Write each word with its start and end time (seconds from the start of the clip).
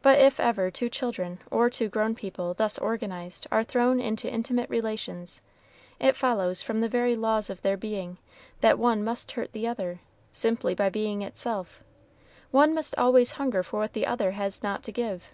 But 0.00 0.18
if 0.18 0.40
ever 0.40 0.70
two 0.70 0.88
children, 0.88 1.38
or 1.50 1.68
two 1.68 1.90
grown 1.90 2.14
people, 2.14 2.54
thus 2.54 2.78
organized, 2.78 3.46
are 3.52 3.62
thrown 3.62 4.00
into 4.00 4.26
intimate 4.26 4.70
relations, 4.70 5.42
it 6.00 6.16
follows, 6.16 6.62
from 6.62 6.80
the 6.80 6.88
very 6.88 7.14
laws 7.14 7.50
of 7.50 7.60
their 7.60 7.76
being, 7.76 8.16
that 8.62 8.78
one 8.78 9.04
must 9.04 9.32
hurt 9.32 9.52
the 9.52 9.66
other, 9.66 10.00
simply 10.30 10.74
by 10.74 10.88
being 10.88 11.20
itself; 11.20 11.82
one 12.50 12.72
must 12.72 12.96
always 12.96 13.32
hunger 13.32 13.62
for 13.62 13.78
what 13.80 13.92
the 13.92 14.06
other 14.06 14.30
has 14.30 14.62
not 14.62 14.82
to 14.84 14.90
give. 14.90 15.28